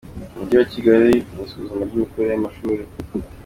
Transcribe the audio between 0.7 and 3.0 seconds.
Kigali mu isuzuma ry’imikorere y’amashuri